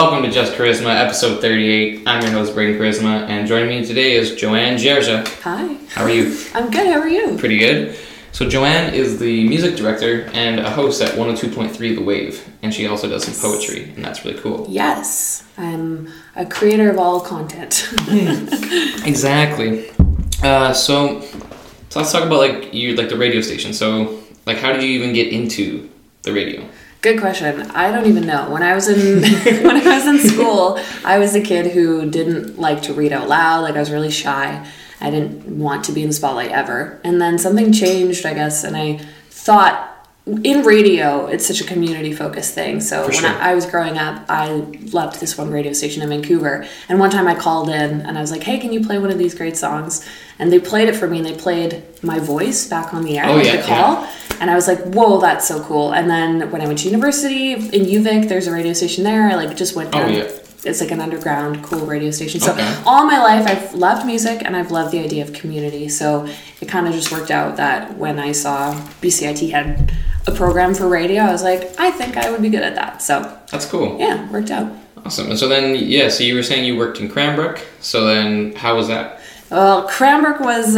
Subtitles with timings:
[0.00, 2.04] Welcome to Just Charisma, episode 38.
[2.06, 5.26] I'm your host, Braden Charisma, and joining me today is Joanne Gerja.
[5.42, 5.76] Hi.
[5.88, 6.38] How are you?
[6.54, 6.86] I'm good.
[6.86, 7.36] How are you?
[7.36, 7.98] Pretty good.
[8.30, 12.86] So, Joanne is the music director and a host at 102.3 The Wave, and she
[12.86, 14.66] also does some poetry, and that's really cool.
[14.68, 17.92] Yes, I'm a creator of all content.
[19.04, 19.90] Exactly.
[20.44, 23.72] Uh, so, so let's talk about like you like the radio station.
[23.72, 25.90] So, like, how did you even get into
[26.22, 26.64] the radio?
[27.00, 27.62] Good question.
[27.70, 28.50] I don't even know.
[28.50, 29.22] When I was in
[29.64, 33.28] when I was in school, I was a kid who didn't like to read out
[33.28, 33.62] loud.
[33.62, 34.66] Like I was really shy.
[35.00, 37.00] I didn't want to be in the spotlight ever.
[37.04, 38.98] And then something changed, I guess, and I
[39.30, 39.84] thought
[40.44, 42.80] in radio, it's such a community focused thing.
[42.80, 43.30] So For when sure.
[43.30, 44.50] I, I was growing up, I
[44.92, 46.66] loved this one radio station in Vancouver.
[46.88, 49.10] And one time I called in and I was like, "Hey, can you play one
[49.10, 50.06] of these great songs?"
[50.40, 51.18] And they played it for me.
[51.18, 54.08] and They played my voice back on the air, Oh, yeah, the call.
[54.40, 57.52] And I was like, "Whoa, that's so cool!" And then when I went to university
[57.54, 59.28] in UVic, there's a radio station there.
[59.30, 60.28] I like just went Oh, yeah.
[60.64, 62.40] It's like an underground cool radio station.
[62.40, 62.76] So Okay.
[62.84, 65.88] all my life, I've loved music and I've loved the idea of community.
[65.88, 66.26] So
[66.60, 69.92] it kind of just worked out that when I saw BCIT had
[70.26, 73.02] a program for radio, I was like, I think I would be good at that.
[73.02, 73.96] So That's cool.
[74.00, 74.70] yeah, worked out.
[75.06, 75.30] Awesome.
[75.30, 77.60] And so then, yeah, so you were saying you worked in Cranbrook.
[77.80, 79.20] So then, how was that?
[79.50, 80.76] Well, Cranbrook was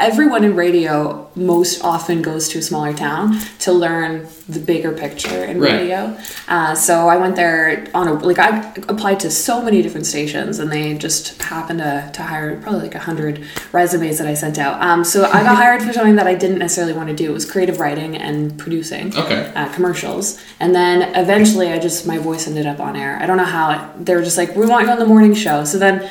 [0.00, 5.44] everyone in radio most often goes to a smaller town to learn the bigger picture
[5.44, 5.72] in Right.
[5.82, 6.16] radio.
[6.48, 10.58] Uh, so I went there on a like I applied to so many different stations,
[10.58, 14.58] and they just happened to, to hire probably like a hundred resumes that I sent
[14.58, 14.80] out.
[14.82, 17.30] Um, so I got hired for something that I didn't necessarily want to do.
[17.30, 19.52] It was creative writing and producing Okay.
[19.54, 20.40] uh, commercials.
[20.58, 23.18] And then eventually, I just my voice ended up on air.
[23.20, 25.34] I don't know how it, they were just like, we want you on the morning
[25.34, 25.64] show.
[25.64, 26.10] So then,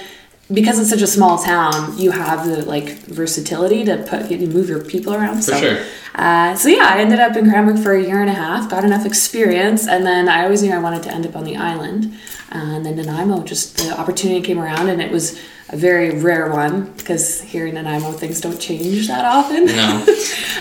[0.51, 4.69] because it's such a small town, you have the like versatility to put you move
[4.69, 5.37] your people around.
[5.37, 5.85] For so, sure.
[6.15, 8.69] Uh, so yeah, I ended up in Cranbrook for a year and a half.
[8.69, 11.55] Got enough experience, and then I always knew I wanted to end up on the
[11.55, 12.13] island.
[12.51, 16.51] Uh, and then Nanaimo, just the opportunity came around, and it was a very rare
[16.51, 19.65] one because here in Nanaimo things don't change that often.
[19.65, 20.05] No.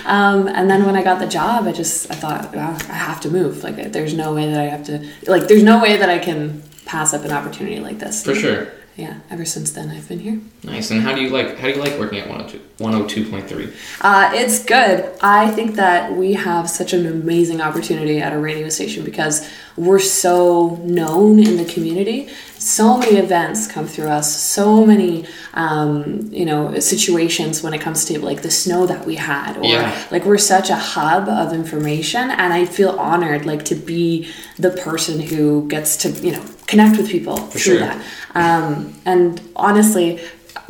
[0.04, 3.20] Um, and then when I got the job, I just I thought well, I have
[3.22, 3.62] to move.
[3.62, 6.62] Like there's no way that I have to like there's no way that I can
[6.86, 8.24] pass up an opportunity like this.
[8.24, 8.72] For sure.
[8.98, 9.20] Yeah.
[9.30, 10.40] Ever since then, I've been here.
[10.64, 10.90] Nice.
[10.90, 13.72] And how do you like how do you like working at 102 102.3?
[14.00, 15.08] Uh, it's good.
[15.22, 20.00] I think that we have such an amazing opportunity at a radio station because we're
[20.00, 22.28] so known in the community.
[22.58, 24.34] So many events come through us.
[24.40, 25.24] So many,
[25.54, 29.64] um, you know, situations when it comes to like the snow that we had, or
[29.64, 29.96] Yeah.
[30.10, 32.30] like we're such a hub of information.
[32.30, 36.96] And I feel honored, like to be the person who gets to, you know, connect
[36.96, 37.78] with people through sure.
[37.78, 38.02] that.
[38.34, 40.20] Um, and honestly,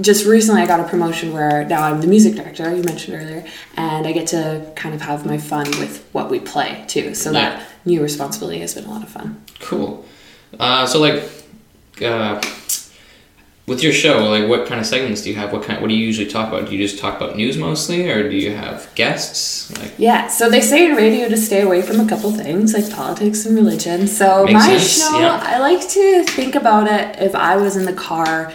[0.00, 3.44] just recently I got a promotion where now I'm the music director, you mentioned earlier,
[3.76, 7.14] and I get to kind of have my fun with what we play too.
[7.14, 7.50] So Yeah.
[7.50, 9.42] that new responsibility has been a lot of fun.
[9.60, 10.04] Cool.
[10.60, 11.22] Uh, so like,
[12.02, 12.40] uh,
[13.68, 15.52] with your show, like, what kind of segments do you have?
[15.52, 15.80] What kind?
[15.80, 16.68] What do you usually talk about?
[16.68, 19.70] Do you just talk about news mostly, or do you have guests?
[19.78, 22.90] Like, Yeah, so they say in radio to stay away from a couple things like
[22.90, 24.06] politics and religion.
[24.06, 25.40] So my sense, show, yeah.
[25.42, 28.52] I like to think about it if I was in the car,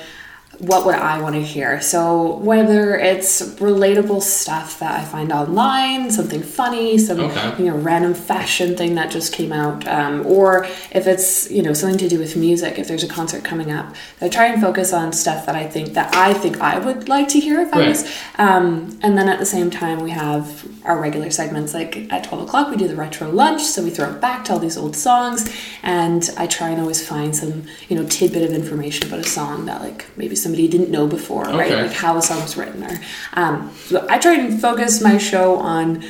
[0.60, 1.82] what would I want to hear?
[1.82, 7.56] So whether it's relatable stuff that I find online, something funny, some Okay.
[7.64, 11.74] you know random fashion thing that just came out, um, or if it's you know
[11.74, 14.94] something to do with music, if there's a concert coming up, I try and focus
[14.94, 17.80] on stuff that I think that I think I would like to hear if I
[17.80, 17.90] Right.
[17.90, 18.06] was
[18.38, 21.74] um, and then at the same time, we have our regular segments.
[21.74, 23.62] Like at 12 o'clock, we do the retro lunch.
[23.64, 25.50] So we throw it back to all these old songs.
[25.82, 29.66] And I try and always find some, you know, tidbit of information about a song
[29.66, 31.72] that, like, maybe somebody didn't know before, right?
[31.72, 32.84] Like how a song was written.
[32.84, 33.00] Or
[33.34, 36.04] um, so I try and focus my show on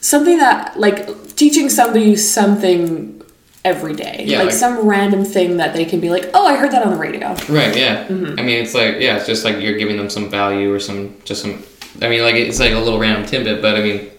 [0.00, 0.98] something that, like,
[1.36, 3.22] teaching somebody something
[3.64, 4.24] every day.
[4.26, 6.82] Yeah, like, like- some random thing that they can be like, oh, I heard that
[6.84, 7.28] on the radio.
[7.48, 7.74] right?
[7.76, 8.06] Yeah.
[8.08, 8.38] Mm-hmm.
[8.38, 11.14] I mean, it's like yeah, it's just like you're giving them some value or some
[11.24, 11.62] just some.
[12.02, 14.10] I mean, like it's like a little random tidbit, but I mean,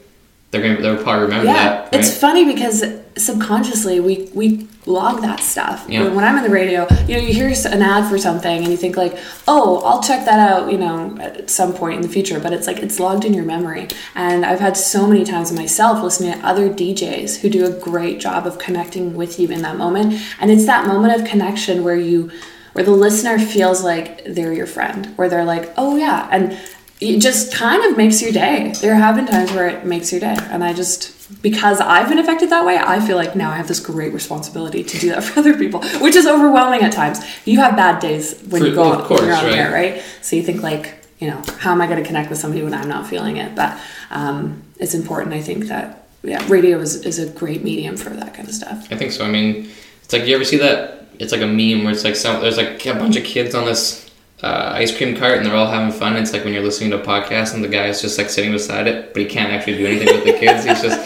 [0.56, 1.84] they're gonna they'll probably remember yeah, that.
[1.84, 1.96] Right?
[1.96, 2.84] it's funny because
[3.18, 5.86] subconsciously we we log that stuff.
[5.90, 6.08] Yeah.
[6.10, 8.78] When I'm in the radio, you know, you hear an ad for something and you
[8.78, 9.18] think like,
[9.48, 12.40] oh, I'll check that out, you know, at some point in the future.
[12.40, 13.88] But it's like it's logged in your memory.
[14.14, 18.20] And I've had so many times myself listening to other DJs who do a great
[18.20, 20.22] job of connecting with you in that moment.
[20.40, 22.32] And it's that moment of connection where you
[22.74, 26.60] where the listener feels like they're your friend, where they're like, oh yeah, and
[27.00, 28.74] it just kind of makes your day.
[28.82, 32.20] There have been times where it makes your day, and I just because I've been
[32.20, 35.24] affected that way, I feel like now I have this great responsibility to do that
[35.26, 37.20] for other people, which is overwhelming at times.
[37.46, 39.52] You have bad days when For- you go out, course, when you're on right.
[39.52, 40.04] there, right?
[40.22, 42.74] So you think like, you know, how am I going to connect with somebody when
[42.74, 43.56] I'm not feeling it?
[43.56, 43.80] But
[44.12, 48.34] um, it's important, I think, that yeah, radio is, is a great medium for that
[48.34, 48.88] kind of stuff.
[48.92, 49.26] I think so.
[49.26, 49.70] I mean,
[50.04, 52.58] it's like you ever see that it's like a meme where it's like some there's
[52.58, 54.05] like a bunch of kids on this
[54.46, 56.16] uh, ice cream cart and they're all having fun.
[56.16, 58.52] It's like when you're listening to a podcast and the guy is just like sitting
[58.52, 60.66] beside it, but he can't actually do anything with the kids.
[60.66, 61.00] He's just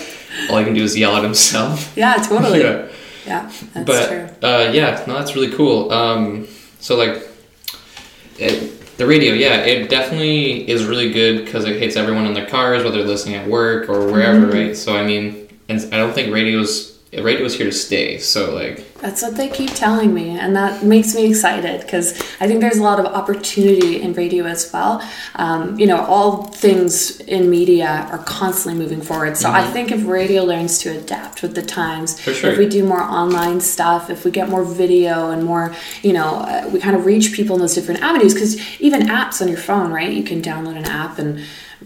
[0.49, 1.93] all he can do is yell at himself.
[2.03, 2.59] Yeah, totally.
[2.67, 2.87] yeah.
[3.25, 4.49] Yeah, that's but true.
[4.49, 5.91] uh, yeah, no, that's really cool.
[5.91, 6.47] Um,
[6.79, 7.27] so like,
[8.37, 12.47] it, the radio, yeah, it definitely is really good because it hits everyone in their
[12.47, 14.51] cars, whether they're listening at work or wherever, Mm-hmm.
[14.67, 14.75] right?
[14.77, 18.19] So I mean, and I don't think radio's radio is here to stay.
[18.19, 22.47] So like, That's what they keep telling me, and that makes me excited because I
[22.47, 25.01] think there's a lot of opportunity in radio as well.
[25.35, 29.37] Um, you know, all things in media are constantly moving forward.
[29.37, 32.23] So I think if radio learns to adapt with the times, Mm-hmm.
[32.23, 32.51] For sure.
[32.51, 35.73] if we do more online stuff, if we get more video and more,
[36.03, 39.41] you know, uh, we kind of reach people in those different avenues because even apps
[39.41, 40.11] on your phone, right?
[40.11, 41.39] You can download an app and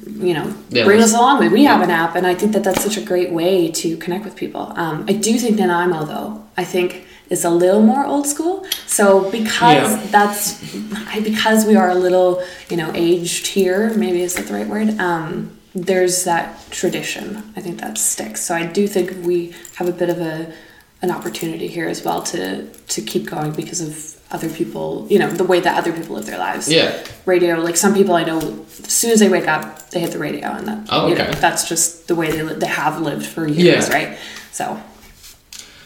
[0.08, 1.52] you know Yeah, bring us along with.
[1.52, 4.26] We have an app, and I think that that's such a great way to connect
[4.26, 4.74] with people.
[4.76, 8.66] Um, I do think Nanaimo, though, I think is a little more old school.
[8.86, 10.08] So because Yeah.
[10.12, 10.76] that's
[11.08, 13.94] I, because we are a little, you know, aged here.
[13.96, 15.00] Maybe is that the right word?
[15.00, 17.42] Um, there's that tradition.
[17.56, 18.42] I think that sticks.
[18.42, 20.54] So I do think we have a bit of a
[21.02, 25.06] an opportunity here as well to to keep going because of other people.
[25.10, 27.56] You know, the way that other people live their lives yeah, radio.
[27.60, 30.48] Like some people I know, as soon as they wake up, they hit the radio,
[30.50, 31.40] and that Oh, you know, okay.
[31.40, 33.94] that's just the way they li- they have lived for years, Yeah.
[33.96, 34.18] right?
[34.52, 34.80] So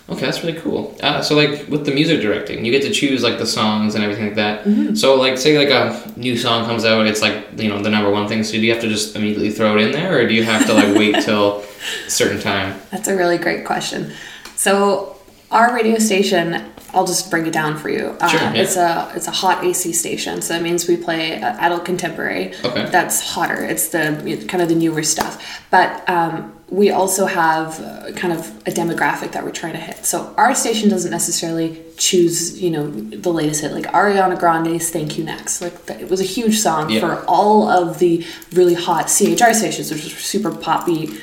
[0.10, 0.96] okay, that's really cool.
[1.04, 4.04] Uh, so like with the music directing, you get to choose like the songs and
[4.04, 4.64] everything like that.
[4.64, 4.96] Mm-hmm.
[4.96, 8.10] So like, say like a new song comes out, it's like you know the number
[8.10, 8.44] one thing.
[8.44, 10.66] So do you have to just immediately throw it in there, or do you have
[10.68, 11.60] to like wait till
[12.08, 12.80] a certain time?
[12.92, 14.14] that's a really great question.
[14.56, 15.17] So
[15.52, 18.18] our radio station, I'll just break it down for you.
[18.20, 18.54] Uh, Sure, yeah.
[18.54, 22.54] It's a it's a hot AC station, so that means we play uh, adult contemporary.
[22.64, 22.90] Okay.
[22.90, 23.64] That's hotter.
[23.64, 26.08] It's the kind of the newer stuff, but.
[26.10, 30.06] Um, we also have uh, kind of a demographic that we're trying to hit.
[30.06, 33.72] So our station doesn't necessarily choose, you know, the latest hit.
[33.72, 37.00] Like Ariana Grande's "Thank You Next," like it was a huge song Yeah.
[37.00, 41.18] for all of the really hot CHR stations, which is super poppy,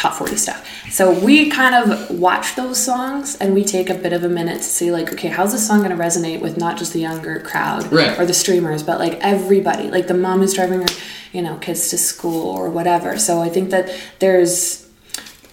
[0.00, 0.66] top 40 stuff.
[0.90, 4.56] So we kind of watch those songs and we take a bit of a minute
[4.58, 7.38] to see like, okay, how's this song going to resonate with not just the younger
[7.40, 8.18] crowd Right.
[8.18, 10.88] or the streamers, but like everybody, like the mom who's driving her,
[11.32, 13.18] you know, kids to school or whatever.
[13.18, 14.88] So I think that there's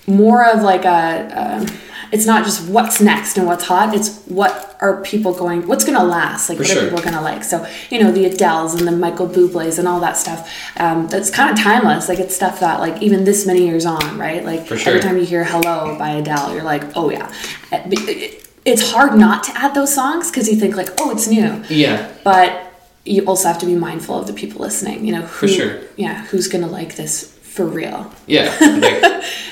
[0.08, 1.66] more of like a um,
[2.12, 5.98] it's not just what's next and what's hot it's what are people going what's going
[5.98, 6.82] to last like For what sure.
[6.82, 9.88] are people going to like so you know the adeles and the michael bublé's and
[9.88, 13.46] all that stuff um, that's kind of timeless like it's stuff that like even this
[13.48, 14.90] many years on right like For sure.
[14.94, 17.34] every time you hear hello by adele you're like oh yeah
[17.72, 21.26] but it- it's hard not to add those songs because you think like oh it's
[21.28, 22.64] new Yeah, but
[23.06, 25.80] you also have to be mindful of the people listening you know who, sure.
[25.96, 28.00] yeah who's going to like this for real
[28.36, 28.48] yeah.
[28.86, 29.04] Like,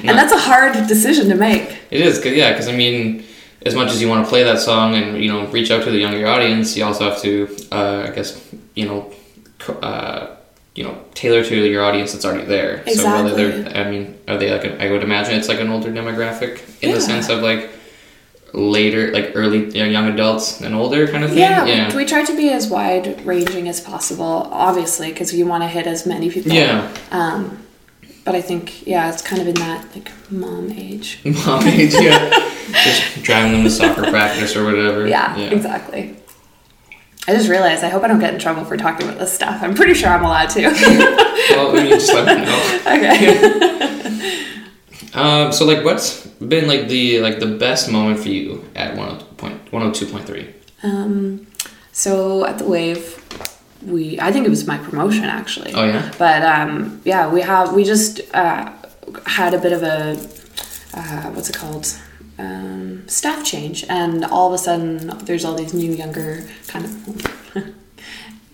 [0.07, 3.23] and that's a hard decision to make It is, cause, yeah, because I mean,
[3.69, 5.91] as much as you want to play that song and you know reach out to
[5.95, 7.31] the younger audience, you also have to,
[7.79, 8.29] uh, I guess,
[8.79, 8.99] you know,
[9.89, 10.21] uh,
[10.77, 12.71] you know, tailor to your audience that's already there.
[12.87, 13.63] So whether Exactly.
[13.73, 14.65] they're, I mean, are they like?
[14.65, 16.53] An, I would imagine it's like an older demographic
[16.83, 16.95] in Yeah.
[16.95, 17.69] the sense of like
[18.53, 21.39] later, like early you know, young adults and older kind of thing.
[21.39, 25.63] Yeah, yeah, we try to be as wide ranging as possible, obviously, because you want
[25.63, 26.51] to hit as many people.
[26.51, 26.91] Yeah.
[27.11, 27.64] Um,
[28.25, 31.19] but I think, yeah, it's kind of in that like mom age.
[31.45, 32.29] Mom age, yeah,
[32.83, 35.07] just driving them to soccer practice or whatever.
[35.07, 36.15] Yeah, exactly.
[37.27, 39.63] I just realized I hope I don't get in trouble for talking about this stuff.
[39.63, 41.21] I'm pretty sure I'm allowed to.
[41.49, 42.79] Well, mean, just let me know.
[42.87, 44.45] okay.
[45.13, 49.19] Um, so like, what's been like the like the best moment for you at one
[49.37, 50.53] point one hundred two point three?
[50.81, 51.47] Um,
[51.91, 53.23] so at the Wave,
[53.85, 55.73] we I think it was my promotion actually.
[55.73, 56.11] Oh yeah.
[56.17, 58.71] But um, yeah, we have we just uh,
[59.25, 60.17] had a bit of a
[60.93, 61.99] uh, what's it called
[62.37, 67.75] um, staff change, and all of a sudden there's all these new younger kind of.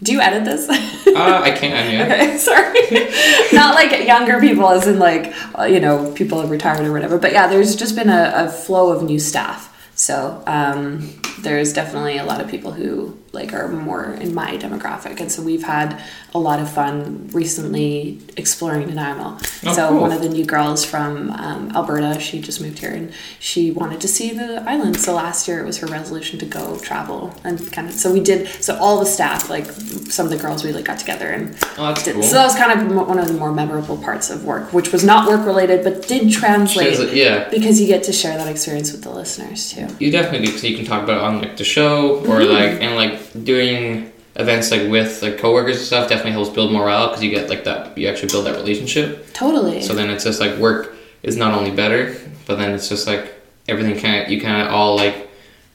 [0.03, 0.67] Do you edit this?
[0.67, 1.93] Uh, I can.
[1.93, 2.05] Yeah.
[2.05, 3.53] okay, sorry.
[3.53, 5.33] Not like younger people, as in like
[5.69, 7.19] you know people have retired or whatever.
[7.19, 9.67] But yeah, there's just been a, a flow of new staff.
[9.93, 15.19] So um, there's definitely a lot of people who like are more in my demographic,
[15.21, 16.01] and so we've had
[16.33, 19.37] a lot of fun recently exploring Nanaimo.
[19.65, 20.01] Oh, so cool.
[20.01, 24.01] one of the new girls from um, Alberta, she just moved here, and she wanted
[24.01, 24.97] to see the island.
[24.99, 27.93] So last year it was her resolution to go travel and kind of.
[27.93, 28.47] So we did.
[28.63, 31.93] So all the staff, like some of the girls, we like got together and Oh,
[31.93, 32.23] did- cool.
[32.23, 35.03] So that was kind of one of the more memorable parts of work, which was
[35.03, 37.49] not work related, but did translate yeah.
[37.49, 39.87] because you get to share that experience with the listeners too.
[39.99, 42.51] You definitely do, so you can talk about it on like the show or Mm-hmm.
[42.53, 47.07] like and like doing events like with like coworkers and stuff definitely helps build morale
[47.07, 49.33] because you get like that you actually build that relationship.
[49.33, 49.81] Totally.
[49.81, 53.33] So then it's just like work is not only better, but then it's just like
[53.67, 55.29] everything kind of you kind of all like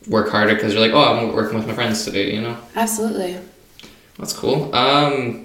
[0.09, 2.35] work harder because you're like, oh, I'm working with my friends today.
[2.35, 3.39] You know, Absolutely.
[4.19, 4.75] that's cool.
[4.75, 5.43] Um,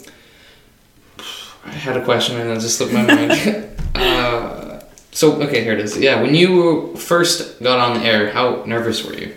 [1.66, 3.32] I had a question and it just slipped my mind.
[3.96, 4.71] uh,
[5.12, 5.98] so okay, here it is.
[5.98, 9.36] Yeah, when you first got on the air, how nervous were you?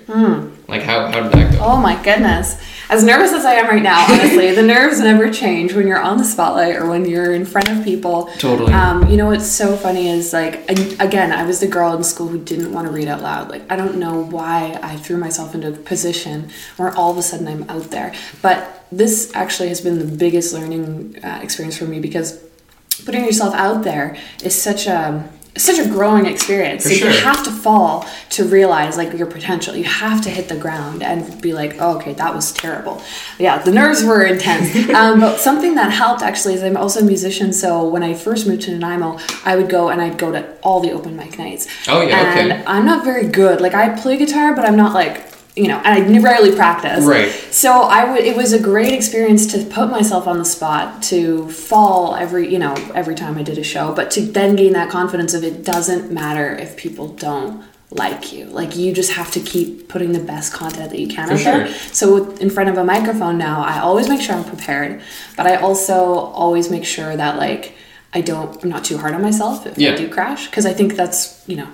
[0.69, 1.59] Like how how did that go?
[1.61, 2.57] Oh my goodness.
[2.89, 6.19] As nervous as I am right now, honestly, the nerves never change when you're on
[6.19, 8.31] the spotlight or when you're in front of people.
[8.39, 8.73] Totally.
[8.73, 12.05] Um, you know what's so funny is like ag- again, I was the girl in
[12.05, 13.51] school who didn't want to read out loud.
[13.51, 17.23] Like I don't know why I threw myself into a position where all of a
[17.23, 18.15] sudden I'm out there.
[18.41, 22.43] But this actually has been the biggest learning uh, experience for me because
[23.05, 26.85] putting yourself out there is such a such a growing experience.
[26.85, 29.77] For so you have to fall to realize like your potential.
[29.77, 33.03] You have to hit the ground and be like, oh, okay, that was terrible.
[33.39, 34.89] Yeah, the nerves were intense.
[34.95, 37.53] um, but something that helped actually is I'm also a musician.
[37.53, 40.81] So when I first moved to Nanaimo, I would go and I'd go to all
[40.81, 41.69] the open mic nights.
[41.89, 42.65] Oh, yeah, and okay.
[42.67, 43.61] I'm not very good.
[43.61, 47.05] Like I play guitar, but I'm not like you know, and I rarely practice.
[47.05, 47.31] Right.
[47.53, 48.21] So I would.
[48.25, 52.59] It was a great experience to put myself on the spot, to fall every, you
[52.59, 55.65] know, every time I did a show, but to then gain that confidence of it
[55.65, 58.47] doesn't matter if people don't like you.
[58.47, 61.41] Like you just have to keep putting the best content that you can For out
[61.45, 61.67] there.
[61.69, 61.75] sure.
[61.93, 65.01] So with- in front of a microphone now, I always make sure I'm prepared,
[65.37, 67.75] but I also always make sure that like
[68.13, 68.61] I don't.
[68.65, 69.93] I'm not too hard on myself if Yeah.
[69.93, 71.69] I do crash, because I think that's you know.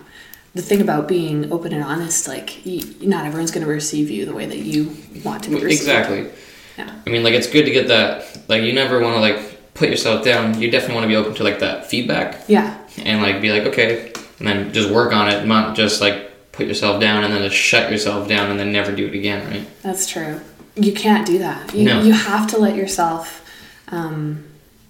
[0.55, 4.27] The thing about being open and honest, like y not everyone's going to receive you
[4.27, 5.73] the way that you want to be received.
[5.83, 6.29] Exactly.
[6.77, 6.93] Yeah.
[7.07, 8.49] I mean, like it's good to get that.
[8.49, 10.61] Like you never want to like put yourself down.
[10.61, 12.77] You definitely want to be open to like that feedback Yeah.
[12.99, 15.47] and like be like okay, and then just work on it.
[15.47, 18.91] Not just like put yourself down and then just shut yourself down and then never
[18.95, 19.49] do it again.
[19.51, 19.83] Right?
[19.83, 20.41] That's true.
[20.75, 21.75] You can't do that.
[21.75, 22.03] You, No.
[22.03, 23.45] you have to let yourself
[23.89, 24.45] um,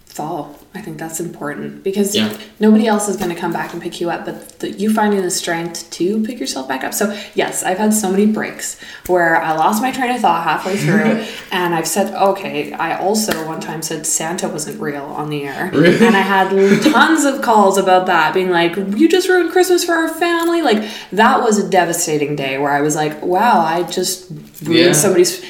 [0.07, 0.59] fall.
[0.73, 2.33] I think that's important because Yeah.
[2.61, 5.21] nobody else is going to come back and pick you up, but the, you finding
[5.21, 6.95] the strength to pick yourself back up.
[6.95, 10.77] So, yes, I've had so many breaks where I lost my train of thought halfway
[10.85, 15.43] through, and I've said, okay, I also one time said Santa wasn't real on the
[15.43, 15.71] air.
[15.75, 16.07] Really?
[16.07, 16.51] And I had
[16.85, 20.63] tons of calls about that, being like, you just ruined Christmas for our family.
[20.63, 24.31] Like, that was a devastating day where I was like, wow, I just
[24.63, 24.93] ruined Yeah.
[24.93, 25.45] somebody's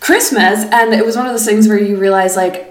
[0.00, 2.66] Christmas, and it was one of those things where you realize like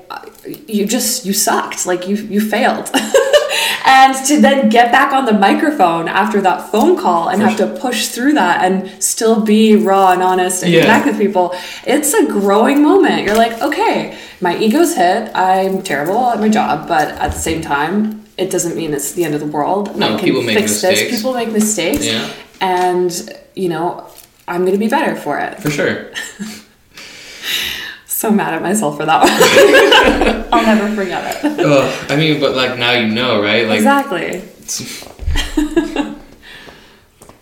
[0.68, 2.90] you just you sucked, like you you failed.
[3.86, 7.68] and to then get back on the microphone after that phone call and have to
[7.80, 10.82] push through that and still be raw and honest and Yeah.
[10.84, 11.54] connect with people,
[11.86, 13.24] it's a growing moment.
[13.26, 15.32] You're like, okay, my ego's hit.
[15.36, 19.24] I'm terrible at my job, but at the same time, it doesn't mean it's the
[19.26, 19.96] end of the world.
[19.98, 21.00] No, I can people make fix mistakes.
[21.02, 21.16] This.
[21.18, 22.06] People make mistakes.
[22.06, 22.32] Yeah.
[22.62, 23.12] And
[23.56, 24.06] you know,
[24.48, 25.60] I'm gonna be better for it.
[25.62, 26.12] For sure.
[28.20, 30.54] So mad at myself for that one.
[30.54, 31.58] I'll never forget it.
[31.66, 33.66] Ugh, I mean, but like now you know, right?
[33.66, 34.44] Like exactly.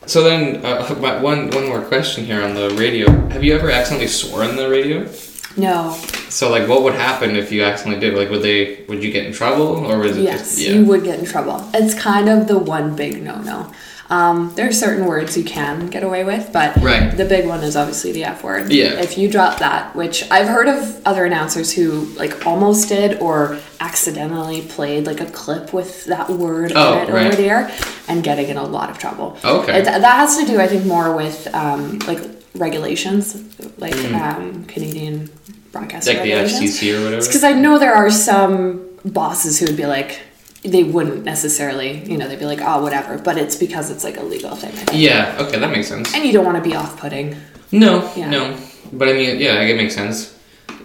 [0.06, 0.86] So then, uh,
[1.22, 3.10] one one more question here on the radio.
[3.30, 5.10] Have you ever accidentally swore on the radio?
[5.58, 5.92] No.
[6.30, 8.16] So like, what would happen if you accidentally did?
[8.18, 8.86] Like, would they?
[8.88, 10.76] Would you get in trouble, or was it Yes, just yeah?
[10.76, 11.68] you would get in trouble.
[11.74, 13.74] It's kind of the one big no no.
[14.10, 17.16] Um, there are certain words you can get away with, but Right.
[17.16, 18.72] the big one is obviously the F word.
[18.72, 18.94] Yeah.
[19.00, 23.58] If you drop that, which I've heard of other announcers who like almost did or
[23.82, 27.28] accidentally played like a clip with that word Oh, in it right.
[27.28, 27.70] over there
[28.08, 29.38] and getting in a lot of trouble.
[29.44, 29.80] Okay.
[29.80, 32.20] It, that has to do, I think, more with um, like
[32.56, 33.44] regulations,
[33.78, 35.30] like um, Canadian
[35.74, 36.22] broadcasting Hmm.
[36.22, 36.66] like the.
[36.66, 37.26] FCC or whatever.
[37.26, 40.20] Because I know there are some bosses who would be like,
[40.64, 43.18] they wouldn't necessarily, you know, they'd be like, oh, whatever.
[43.18, 44.74] But it's because it's like a legal thing.
[44.98, 45.38] Yeah.
[45.40, 46.14] Okay, that makes sense.
[46.14, 47.36] And you don't want to be off putting.
[47.72, 48.30] No, Yeah.
[48.30, 48.58] no.
[48.92, 50.34] But I mean, yeah, it makes sense.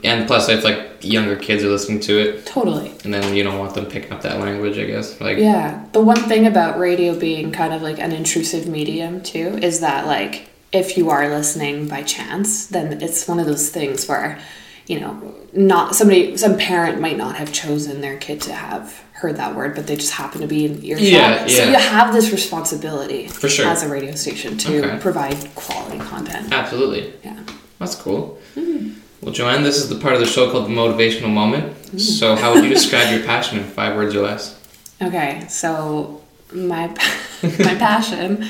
[0.05, 2.93] And plus, if like younger kids are listening to it, Totally.
[3.05, 5.21] and then you don't want them picking up that language, I guess.
[5.21, 5.85] Like, Yeah.
[5.93, 10.07] The one thing about radio being kind of like an intrusive medium, too, is that,
[10.07, 14.39] like, if you are listening by chance, then it's one of those things where,
[14.87, 19.37] you know, not somebody, some parent might not have chosen their kid to have heard
[19.37, 21.07] that word, but they just happen to be in earshot.
[21.07, 23.67] Yeah, So you have this responsibility For sure.
[23.69, 24.99] as a radio station to Okay.
[25.01, 26.53] provide quality content.
[26.53, 27.13] absolutely.
[27.25, 27.39] Yeah.
[27.79, 28.39] That's cool.
[28.55, 28.91] Hmm.
[29.21, 31.77] Well, Joanne, this is the part of the show called the motivational moment.
[31.91, 31.99] Hmm.
[31.99, 34.59] So, how would you describe your passion in five words or less?
[35.01, 36.21] Okay, so
[36.53, 36.89] my
[37.43, 38.47] my passion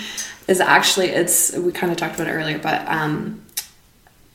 [0.48, 3.42] is actually it's we kind of talked about it earlier, but um,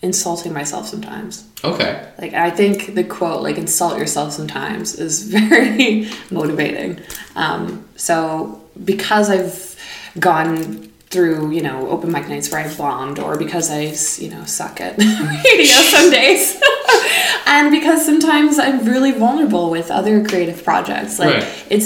[0.02, 1.44] insulting myself sometimes.
[1.64, 2.08] Okay.
[2.20, 7.00] Like I think the quote like insult yourself sometimes is very motivating.
[7.36, 9.76] Um, so because I've
[10.20, 14.44] gone through you know open mic nights where I've bombed, or because I you know
[14.46, 14.98] suck at
[15.44, 16.62] radio some days,
[17.48, 21.18] and because sometimes I'm really vulnerable with other creative projects.
[21.18, 21.66] Like Right.
[21.70, 21.86] it's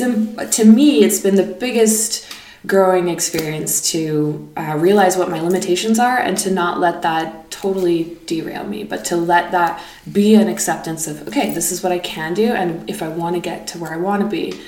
[0.58, 2.26] to me it's been the biggest
[2.68, 8.18] growing experience to uh, realize what my limitations are and to not let that totally
[8.26, 12.00] derail me, but to let that be an acceptance of, okay, this is what I
[12.00, 12.48] can do.
[12.48, 14.60] And if I want to get to where I want to be,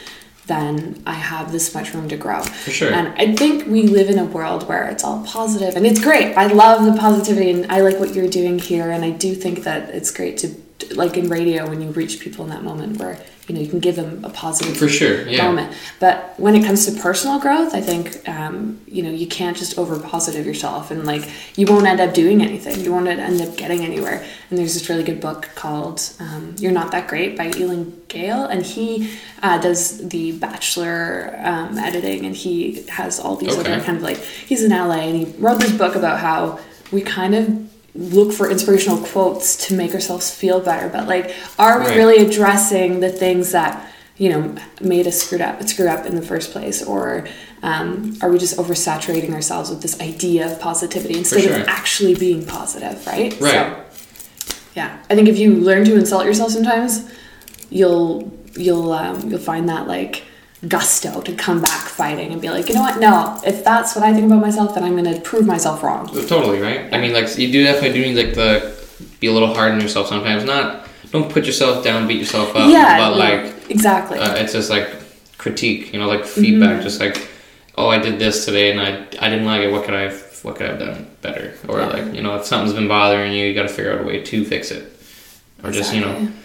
[0.46, 2.44] then I have this much room to grow.
[2.44, 2.92] For sure.
[2.92, 6.36] And I think we live in a world where it's all positive and it's great.
[6.36, 8.92] I love the positivity and I like what you're doing here.
[8.92, 10.54] And I do think that it's great to,
[10.92, 13.80] like in radio, when you reach people in that moment where you know you can
[13.80, 15.44] give them a positive For sure, yeah.
[15.46, 19.58] moment but when it comes to personal growth i think um, you know you can't
[19.58, 23.42] just over positive yourself and like you won't end up doing anything you won't end
[23.42, 27.36] up getting anywhere and there's this really good book called um, you're not that great
[27.38, 33.36] by Elan Gale and he uh, does the bachelor um, editing and he has all
[33.36, 33.74] these Okay.
[33.74, 36.60] other kind of like he's in la and he wrote this book about how
[36.94, 37.63] we kind of
[37.96, 41.98] look for inspirational quotes to make ourselves feel better but like are we Right.
[41.98, 46.22] really addressing the things that you know made us screwed up screw up in the
[46.22, 47.28] first place or
[47.62, 51.56] um, are we just oversaturating ourselves with this idea of positivity instead sure.
[51.62, 53.52] of actually being positive right Right.
[54.00, 57.10] so yeah i think if you learn to insult yourself sometimes
[57.70, 60.24] you'll you'll um, you'll find that like
[60.68, 64.04] gusto to come back fighting and be like you know what no if that's what
[64.06, 66.94] i think about myself then i'm going to prove myself wrong Totally right.
[66.94, 68.74] I mean, like you do definitely do need like the
[69.20, 70.44] be a little hard on yourself sometimes.
[70.46, 72.70] Not don't put yourself down, beat yourself up.
[72.72, 74.88] yeah But like exactly uh, it's just like
[75.38, 75.92] critique.
[75.94, 76.76] You know, like feedback.
[76.76, 76.84] Mm-hmm.
[76.84, 77.28] Just like
[77.78, 78.90] oh, I did this today and I
[79.20, 79.72] I didn't like it.
[79.72, 81.54] What could I have what could I have done better?
[81.68, 81.88] Or Yeah.
[81.88, 84.22] like you know if something's been bothering you, you got to figure out a way
[84.24, 84.84] to fix it.
[85.64, 86.43] Or just you know Exactly.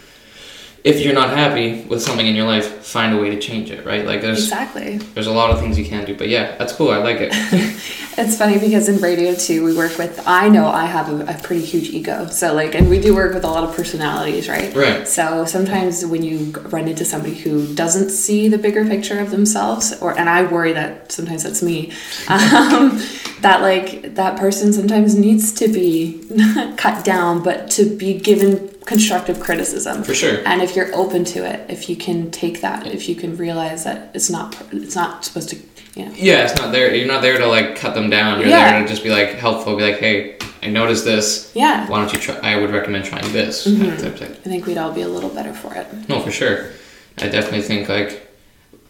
[0.84, 3.84] If you're not happy with something in your life, find a way to change it.
[3.84, 4.06] Right?
[4.06, 6.16] Like there's exactly there's a lot of things you can do.
[6.16, 6.90] But yeah, that's cool.
[6.90, 7.32] I like it.
[8.18, 10.20] It's funny because in radio too, we work with.
[10.26, 13.32] I know I have a, a pretty huge ego, so like, and we do work
[13.32, 14.74] with a lot of personalities, right?
[14.74, 15.06] Right.
[15.06, 19.96] So sometimes when you run into somebody who doesn't see the bigger picture of themselves,
[20.02, 21.92] or and I worry that sometimes that's me,
[22.28, 23.00] um,
[23.42, 26.20] that like that person sometimes needs to be
[26.76, 30.02] cut down, but to be given constructive criticism.
[30.02, 30.40] For sure.
[30.46, 33.84] And if you're open to it, if you can take that, if you can realize
[33.84, 35.56] that it's not it's not supposed to,
[35.94, 36.12] you know.
[36.16, 36.94] Yeah, it's not there.
[36.94, 38.40] You're not there to like cut them down.
[38.40, 38.70] You're Yeah.
[38.70, 39.76] there to just be like helpful.
[39.76, 41.52] Be like, hey, I noticed this.
[41.54, 41.86] Yeah.
[41.88, 42.36] Why don't you try?
[42.42, 43.66] I would recommend trying this.
[43.66, 44.06] Mm-hmm.
[44.24, 45.86] I think we'd all be a little better for it.
[46.08, 46.70] No, for sure.
[47.18, 48.10] I definitely think like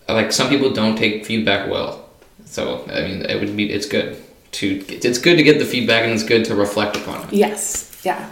[0.08, 2.08] like some people don't take feedback well.
[2.44, 4.16] So I mean, it would be it's good
[4.52, 7.32] to it's good to get the feedback and it's good to reflect upon it.
[7.32, 8.00] Yes.
[8.04, 8.30] Yeah.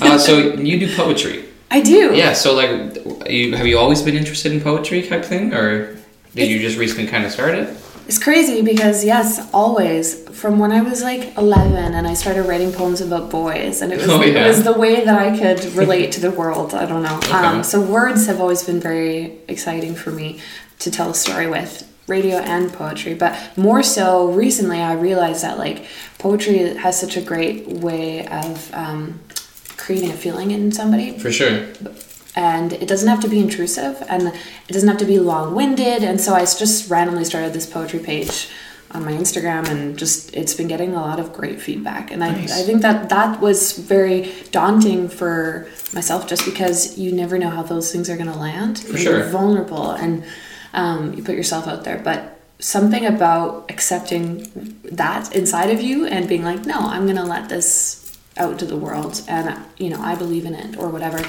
[0.00, 1.44] Uh, so you do poetry.
[1.70, 2.14] I do.
[2.14, 2.32] Yeah.
[2.34, 5.96] So like, you have you always been interested in poetry type thing, or
[6.34, 7.76] did you just recently kind of start it?
[8.06, 12.72] It's crazy because yes, always from when I was like 11 and I started writing
[12.72, 14.44] poems about boys and it was Oh, yeah.
[14.44, 16.72] it was the way that I could relate to the world.
[16.74, 17.16] I don't know.
[17.18, 17.32] Okay.
[17.32, 20.40] Um, so words have always been very exciting for me
[20.78, 25.58] to tell a story with radio and poetry, but more so recently I realized that
[25.58, 25.86] like
[26.18, 29.20] poetry has such a great way of um,
[29.76, 31.66] creating a feeling in somebody For sure.
[32.34, 34.28] and it doesn't have to be intrusive and
[34.68, 38.48] it doesn't have to be long-winded and so I just randomly started this poetry page
[38.92, 42.30] on my instagram and just it's been getting a lot of great feedback and I,
[42.30, 42.58] Nice.
[42.58, 47.62] I think that that was very daunting for myself just because you never know how
[47.62, 49.28] those things are going to land For you're sure.
[49.28, 50.24] vulnerable and
[50.72, 51.98] um, you put yourself out there.
[51.98, 57.48] But something about accepting that inside of you and being like no i'm to let
[57.48, 61.20] this out to the world and you know i believe in it or whatever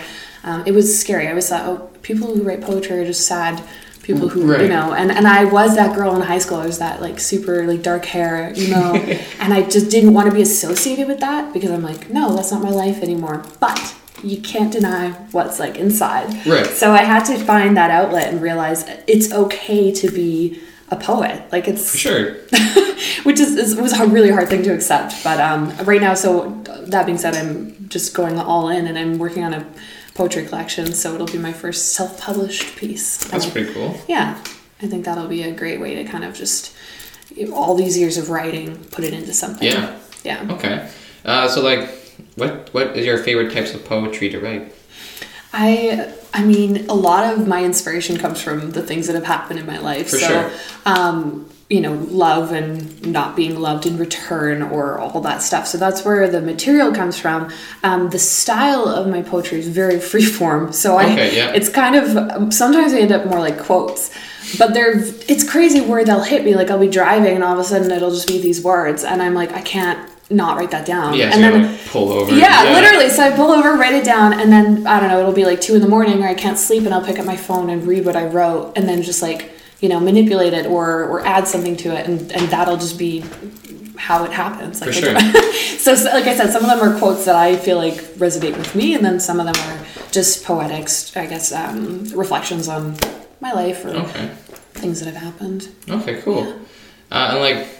[0.41, 1.27] um, it was scary.
[1.27, 3.61] I was thought oh people who write poetry are just sad
[4.01, 4.61] people who Right.
[4.61, 6.57] you know and, and i was that girl in high school.
[6.57, 8.95] I was that like super like dark hair you know
[9.39, 12.51] and i just didn't want to be associated with that because i'm like no that's
[12.51, 13.43] not my life anymore.
[13.59, 16.65] But you can't deny what's like inside Right.
[16.65, 21.43] so i had to find that outlet and realize it's okay to be a poet
[21.51, 22.33] like it's For sure.
[23.23, 25.23] which is, is was a really hard thing to accept.
[25.23, 26.49] But um, right now, so
[26.87, 29.65] that being said, I'm just going all in, and I'm working on a
[30.15, 30.93] poetry collection.
[30.93, 33.17] So it'll be my first self-published piece.
[33.25, 33.99] That's Um, pretty cool.
[34.07, 34.37] yeah,
[34.81, 36.73] I think that'll be a great way to kind of just
[37.53, 39.67] all these years of writing, put it into something.
[39.67, 39.95] Yeah.
[40.23, 40.47] Yeah.
[40.55, 40.89] Okay.
[41.23, 41.87] Uh, so like,
[42.35, 44.73] what what is your favorite types of poetry to write?
[45.53, 49.59] I I mean, a lot of my inspiration comes from the things that have happened
[49.59, 50.09] in my life.
[50.09, 50.51] For so, sure.
[50.85, 55.67] um, you know, love and not being loved in return or all that stuff.
[55.67, 57.51] So that's where the material comes from.
[57.83, 60.71] Um, the style of my poetry is very free form.
[60.71, 61.51] So I, Okay, yeah.
[61.53, 64.11] it's kind of sometimes I end up more like quotes.
[64.57, 66.55] But they're it's crazy where they'll hit me.
[66.55, 69.21] Like I'll be driving and all of a sudden it'll just be these words, and
[69.21, 71.15] I'm like, I can't not write that down.
[71.15, 71.31] Yeah.
[71.31, 72.35] So and you then like pull over.
[72.35, 73.09] yeah, literally.
[73.09, 75.19] So I pull over, write it down, and then I don't know.
[75.19, 77.25] It'll be like two in the morning, or I can't sleep, and I'll pick up
[77.25, 80.65] my phone and read what I wrote, and then just like you know, manipulate it
[80.65, 83.23] or or add something to it, and and that'll just be
[83.97, 84.81] how it happens.
[84.81, 85.19] Like For sure.
[85.77, 88.57] so, so, like I said, some of them are quotes that I feel like resonate
[88.57, 92.95] with me, and then some of them are just poetics, I guess, um, reflections on
[93.41, 94.27] my life or Okay.
[94.73, 95.69] things that have happened.
[95.89, 96.59] Okay, cool.
[97.11, 97.78] Uh, and like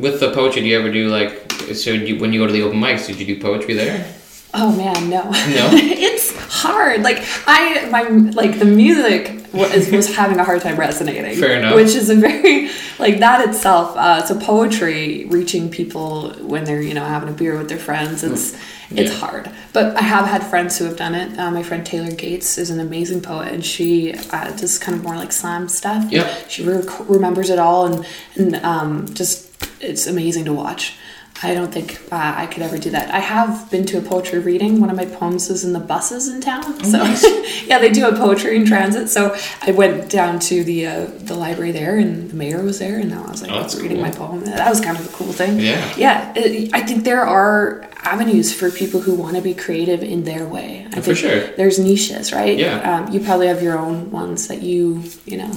[0.00, 2.62] with the poetry, do you ever do like so you, when you go to the
[2.62, 4.14] open mics, did you do poetry there?
[4.54, 5.22] Oh man, no.
[5.22, 5.30] No?
[5.32, 7.02] it's hard.
[7.02, 11.36] Like I, my like the music was, was having a hard time resonating.
[11.36, 11.74] Fair enough.
[11.74, 13.96] Which is a very like that itself.
[13.96, 18.22] Uh, so poetry reaching people when they're you know having a beer with their friends.
[18.22, 18.56] It's
[18.90, 19.50] it's hard.
[19.72, 21.38] But I have had friends who have done it.
[21.38, 25.04] Uh, my friend Taylor Gates is an amazing poet, and she uh, does kind of
[25.04, 26.10] more like slam stuff.
[26.10, 26.32] Yeah.
[26.48, 28.06] She rec- remembers it all, and
[28.36, 29.45] and um, just
[29.80, 30.94] it's amazing to watch.
[31.42, 33.12] I don't think uh, I could ever do that.
[33.12, 34.80] I have been to a poetry reading.
[34.80, 36.82] One of my poems was in the buses in town.
[36.82, 37.04] so
[37.66, 39.10] yeah, they do a poetry in transit.
[39.10, 42.98] So I went down to the uh, the library there, and the mayor was there,
[42.98, 44.06] and I was like Oh, that's reading cool.
[44.06, 44.44] my poem.
[44.46, 45.60] That was kind of a cool thing.
[45.60, 45.94] Yeah.
[45.98, 46.32] yeah.
[46.34, 50.46] it- I think there are avenues for people who want to be creative in their
[50.46, 50.86] way.
[50.92, 51.40] I For think sure.
[51.56, 52.56] There's niches, right?
[52.56, 52.78] Yeah.
[53.06, 55.50] Um, you probably have your own ones that you you know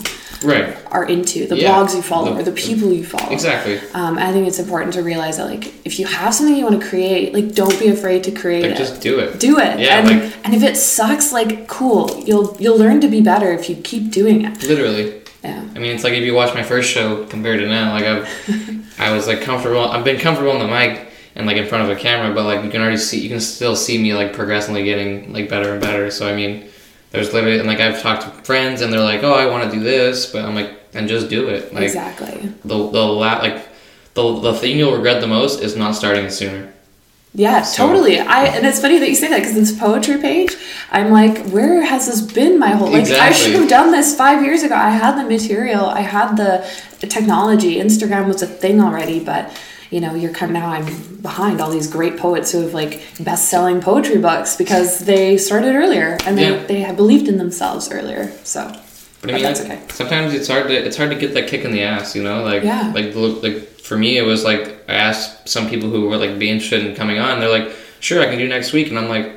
[0.44, 0.76] Right.
[0.90, 1.70] are into, the Yeah.
[1.72, 3.32] blogs you follow, The- or the people you follow.
[3.32, 3.80] Exactly.
[3.94, 6.82] Um, I think it's important to realize that like if you have something you want
[6.82, 8.78] to create, like don't be afraid to create Like it.
[8.78, 9.40] just do it.
[9.40, 9.80] do it.
[9.80, 13.52] Yeah, and, like- and if it sucks, like cool, you'll you'll learn to be better
[13.52, 14.64] if you keep doing it.
[14.68, 15.14] Literally.
[15.44, 15.62] Yeah.
[15.76, 18.28] I mean, it's like if you watch my first show compared to now, like I've,
[19.00, 19.86] I was like comfortable.
[19.94, 22.63] I've been comfortable on the mic and like in front of a camera, but like
[22.63, 25.82] you can already see, you can still see me like progressively getting like better and
[25.82, 26.12] better.
[26.12, 26.70] So I mean,
[27.12, 29.78] there's literally and like I've talked to friends and they're like, oh, I want to
[29.78, 31.74] do this, but I'm like, then just do it.
[31.74, 32.54] Like exactly.
[32.65, 33.68] the the la- like
[34.13, 36.74] the the thing you'll regret the most is not starting sooner.
[37.36, 38.20] Yeah, So- totally.
[38.20, 40.56] I and it's funny that you say that because this poetry page,
[40.92, 43.08] I'm like, where has this been my whole like?
[43.08, 44.76] I should have done this five years ago.
[44.76, 46.68] I had the material, I had the,
[47.02, 47.76] the technology.
[47.76, 49.56] Instagram was a thing already, but
[49.89, 50.86] you know, you're kind of now I'm
[51.21, 56.17] behind all these great poets who have like best-selling poetry books because they started earlier
[56.25, 56.63] and they Yeah.
[56.65, 58.32] they believed in themselves earlier.
[58.43, 58.71] So,
[59.21, 59.80] But I mean, that's okay.
[59.91, 62.43] sometimes it's hard to it's hard to get that kick in the ass, you know.
[62.43, 62.91] Like, Yeah.
[62.93, 66.49] like like for me, it was like I asked some people who were like be
[66.49, 67.39] interested in coming on.
[67.39, 69.32] They're like, "Sure, I can do next week," and I'm like,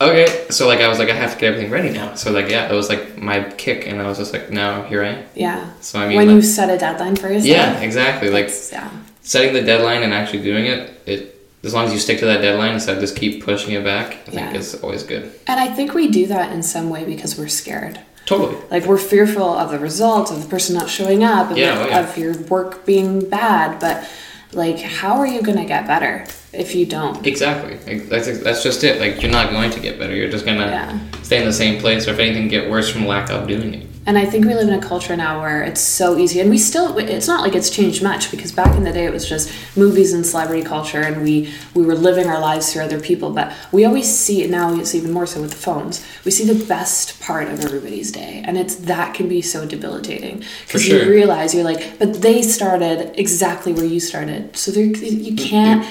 [0.00, 2.14] "Okay." So like I was like, I have to get everything ready now.
[2.16, 5.04] So like yeah, it was like my kick, and I was just like, now here
[5.04, 5.24] I am.
[5.36, 5.60] yeah.
[5.80, 7.46] So I mean, when like- you set a deadline for yourself.
[7.46, 8.28] yeah, exactly.
[8.30, 8.88] Like yeah.
[9.28, 10.90] Setting the deadline and actually doing it.
[11.06, 13.84] It as long as you stick to that deadline instead of just keep pushing it
[13.84, 14.58] back, I think Yeah.
[14.58, 15.30] it's always good.
[15.46, 17.98] And I think we do that in some way because we're scared.
[18.26, 18.56] Totally.
[18.70, 21.88] Like we're fearful of the results of the person not showing up, of, Yeah, oh,
[21.88, 22.00] yeah.
[22.00, 23.80] of your work being bad.
[23.80, 24.04] But
[24.52, 27.26] like, how are you gonna get better if you don't?
[27.26, 27.74] Exactly.
[28.08, 28.98] That's that's just it.
[29.00, 30.14] Like you're not going to get better.
[30.14, 30.98] You're just gonna Yeah.
[31.22, 33.86] stay in the same place, or if anything, get worse from lack of doing it.
[34.08, 36.56] And I think we live in a culture now where it's so easy, and we
[36.56, 39.52] still, it's not like it's changed much because back in the day it was just
[39.76, 43.30] movies and celebrity culture, and we, we were living our lives through other people.
[43.34, 46.02] But we always see it now, it's even more so with the phones.
[46.24, 50.42] We see the best part of everybody's day, and it's that can be so debilitating
[50.66, 51.02] because sure.
[51.04, 55.86] you realize you're like, but they started exactly where you started, so you mm, can't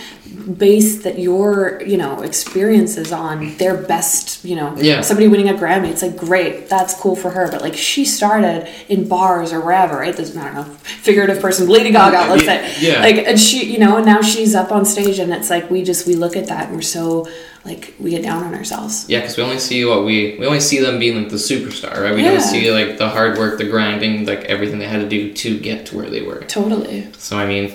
[0.58, 5.02] base that your you know experiences on their best you know Yeah.
[5.02, 5.90] somebody winning a Grammy.
[5.90, 9.98] It's like great, that's cool for her, but like she started in bars or wherever,
[9.98, 10.15] right?
[10.15, 10.70] There's I don't matter.
[10.80, 13.02] figurative person, Lady Gaga, let's say, Yeah.
[13.02, 15.84] like, and she, you know, and now she's up on stage, and it's like we
[15.84, 17.28] just we look at that and we're so
[17.65, 19.06] like we get down on ourselves.
[19.10, 22.02] Yeah, because we only see what we we only see them being like the superstar,
[22.02, 22.15] right?
[22.15, 22.32] We Yeah.
[22.32, 25.60] don't see like the hard work, the grinding, like everything they had to do to
[25.60, 26.41] get to where they were.
[26.48, 27.08] Totally.
[27.17, 27.74] So I mean,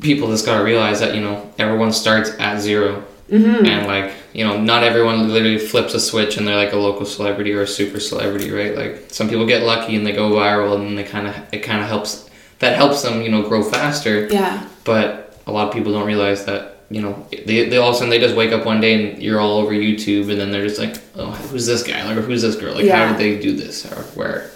[0.00, 3.64] people just gotta realize that you know everyone starts at 0 Mm-hmm.
[3.64, 7.06] and like you know not everyone literally flips a switch and they're like a local
[7.06, 8.76] celebrity or a super celebrity, right?
[8.76, 11.80] Like some people get lucky and they go viral and they kind of it kind
[11.80, 14.26] of helps that helps them you know grow faster.
[14.30, 14.66] Yeah.
[14.84, 17.98] But a lot of people don't realize that, you know, they, they all of a
[17.98, 20.66] sudden they just wake up one day and you're all over YouTube and then they're
[20.66, 22.04] just like, oh, who's this guy?
[22.04, 22.74] Like, or who's this girl?
[22.74, 23.06] Like, Yeah.
[23.06, 23.84] how did they do this?
[23.90, 24.50] Or where?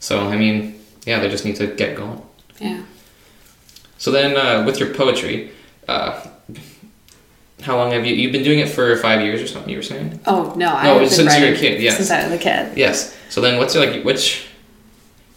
[0.00, 2.20] So, I mean, yeah, they just need to get going.
[2.60, 2.82] Yeah.
[3.98, 5.52] So then, uh, with your poetry,
[5.86, 6.26] uh,
[7.60, 9.82] how long have you, you've been doing it for five years or something, you were
[9.82, 10.18] saying?
[10.26, 11.96] Oh no, I No, been since you were a kid, yes.
[11.98, 12.76] Since I was a kid.
[12.76, 13.16] Yes.
[13.28, 14.46] So then what's your, like, which,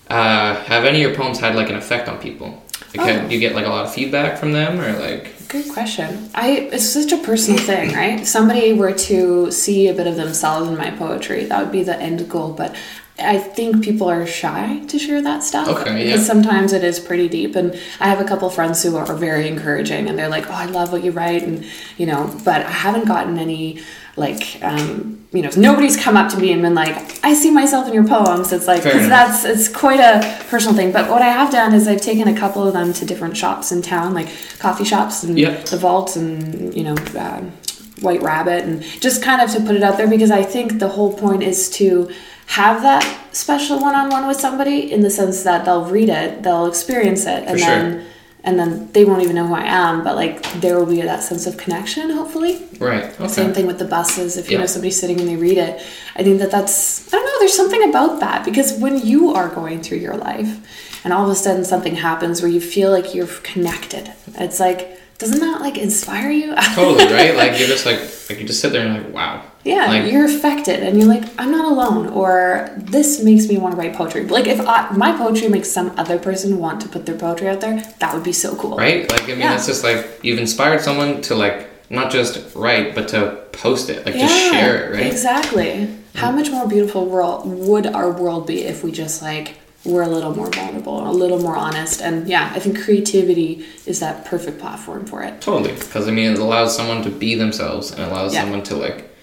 [0.09, 2.63] uh, have any of your poems had like an effect on people?
[2.95, 3.27] Like, Oh.
[3.27, 6.29] do you get like a lot of feedback from them or like, Good question.
[6.33, 8.21] I it's such a personal thing, right?
[8.21, 11.83] If somebody were to see a bit of themselves in my poetry, that would be
[11.83, 12.51] the end goal.
[12.53, 12.75] But
[13.17, 15.69] I think people are shy to share that stuff.
[15.69, 16.03] Okay, yeah.
[16.05, 17.55] Because sometimes it is pretty deep.
[17.55, 20.65] And I have a couple friends who are very encouraging and they're like, oh, I
[20.65, 21.43] love what you write.
[21.43, 21.65] And,
[21.97, 23.81] you know, but I haven't gotten any,
[24.17, 27.87] like, um, you know, nobody's come up to me and been like, I see myself
[27.87, 28.51] in your poems.
[28.51, 30.91] It's like, because that's, it's quite a personal thing.
[30.91, 33.71] But what I have done is I've taken a couple of them to different shops
[33.71, 34.27] in town, like
[34.59, 35.65] coffee shops and Yep.
[35.67, 37.53] the vault and, you know, um,
[38.01, 40.89] White Rabbit, and just kind of to put it out there because I think the
[40.89, 42.11] whole point is to
[42.47, 43.03] have that
[43.35, 47.59] special one-on-one with somebody in the sense that they'll read it, they'll experience it, and
[47.59, 47.67] sure.
[47.67, 48.05] then
[48.45, 51.23] and then they won't even know who I am, but like there will be that
[51.23, 52.67] sense of connection, hopefully.
[52.79, 53.05] Right.
[53.05, 53.27] Okay.
[53.27, 54.37] Same thing with the buses.
[54.37, 54.61] If you Yeah.
[54.61, 55.81] know somebody's sitting and they read it,
[56.15, 57.39] I think that that's I don't know.
[57.39, 61.31] There's something about that because when you are going through your life, and all of
[61.31, 65.77] a sudden something happens where you feel like you're connected, it's like doesn't that like
[65.79, 66.53] inspire you?
[66.75, 67.35] Totally right.
[67.35, 69.43] Like you're just like like you just sit there and like wow.
[69.65, 73.73] Yeah, Like you're affected, and you're like, I'm not alone, or this makes me want
[73.73, 74.25] to write poetry.
[74.27, 77.61] Like, if I, my poetry makes some other person want to put their poetry out
[77.61, 78.77] there, that would be so cool.
[78.77, 79.09] right.
[79.11, 79.55] Like I mean, Yeah.
[79.55, 84.05] it's just like you've inspired someone to like not just write but to post it,
[84.05, 85.07] like Yeah, just share it, right?
[85.07, 85.85] Exactly.
[85.85, 86.17] Hmm.
[86.19, 90.07] How much more beautiful world would our world be if we just like were a
[90.07, 94.59] little more vulnerable, a little more honest, and yeah, I think creativity is that perfect
[94.59, 95.41] platform for it.
[95.41, 98.41] Totally, because I mean, it allows someone to be themselves and allows Yeah.
[98.41, 99.14] someone to like,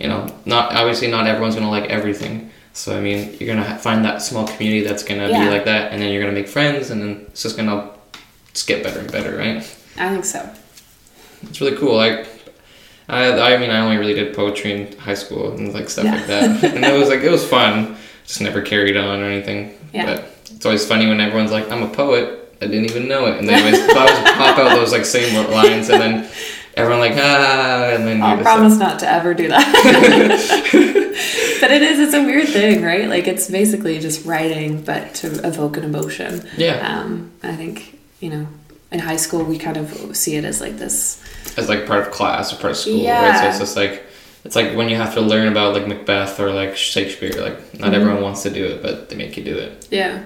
[0.00, 2.50] you know, not obviously not everyone's gonna like everything.
[2.72, 5.44] So I mean, you're gonna find that small community that's gonna Yeah.
[5.44, 7.90] be like that, and then you're gonna make friends, and then it's just gonna
[8.54, 9.58] just get better and better, right?
[9.98, 10.48] I think so.
[11.42, 11.96] It's really cool.
[11.96, 12.26] Like,
[13.08, 16.14] I I mean, I only really did poetry in high school and like stuff Yeah.
[16.16, 17.96] like that, and it was like it was fun.
[18.26, 19.74] Just never carried on or anything.
[19.92, 20.06] Yeah.
[20.06, 23.38] But it's always funny when everyone's like, "I'm a poet." I didn't even know it,
[23.38, 26.28] and they always, always pop out those like same lines, and then
[26.80, 29.66] everyone like ah, and then I'll just promise not to ever do that.
[31.60, 33.08] but it is, it's a weird thing, right?
[33.08, 36.46] Like, it's basically just writing, but to evoke an emotion.
[36.56, 38.46] yeah, Um, I think, you know,
[38.90, 41.22] in high school, we kind of see it as like this.
[41.56, 43.38] as like part of class or part of school, right?
[43.40, 44.04] So it's just like
[44.44, 47.32] it's like when you have to learn about like Macbeth or like Shakespeare.
[47.40, 47.94] Like not Mhm.
[47.94, 49.86] everyone wants to do it, but they make you do it.
[49.90, 50.22] Yeah.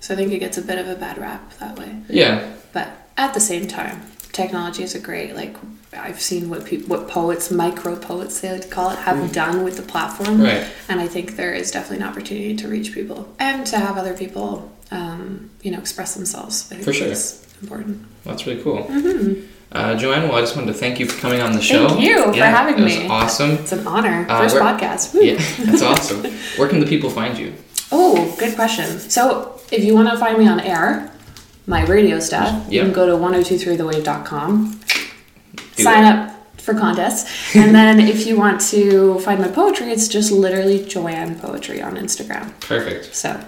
[0.00, 1.90] So I think it gets a bit of a bad rap that way.
[2.08, 2.42] Yeah,
[2.72, 5.56] But at the same time, technology is a great like
[5.92, 9.64] I've seen what people what poets, micro poets they like to call it, have done
[9.64, 10.42] with the platform.
[10.42, 10.66] right.
[10.88, 14.14] And I think there is definitely an opportunity to reach people and to have other
[14.14, 16.66] people um, you know, express themselves.
[16.70, 17.08] I think For sure.
[17.08, 18.06] that's important.
[18.24, 18.86] That's really cool.
[19.72, 21.88] Uh, Joanne, well, I just wanted to thank you for coming on the show.
[21.88, 23.08] Thank you for having it was me.
[23.08, 23.50] Awesome.
[23.52, 24.24] It's an honor.
[24.28, 25.12] Uh, First podcast.
[25.14, 25.22] Woo.
[25.24, 26.22] Yeah, that's awesome.
[26.56, 27.52] Where can the people find you?
[27.90, 28.98] Oh, good question.
[29.00, 31.12] So, if you want to find me on air,
[31.66, 34.85] my radio stuff, you can go to 1023thewave.com, Do
[35.76, 37.54] sign up for contests.
[37.56, 41.96] and then if you want to find my poetry, it's just literally Joanne Poetry on
[41.96, 42.58] Instagram.
[42.60, 43.14] Perfect.
[43.14, 43.40] So,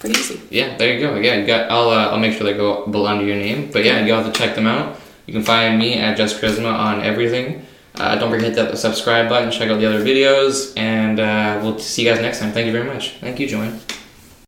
[0.00, 0.40] pretty easy.
[0.50, 1.16] Yeah, there you go.
[1.16, 1.70] Yeah, you got.
[1.70, 3.70] I'll uh, I'll make sure they go below under your name.
[3.72, 5.00] But yeah, you'll have to check them out.
[5.26, 7.64] You can find me at Just Charisma on everything.
[7.94, 9.50] Uh, don't forget to hit that subscribe button.
[9.52, 12.52] Check out the other videos, and uh, we'll see you guys next time.
[12.52, 13.12] Thank you very much.
[13.20, 13.80] Thank you, Joanne.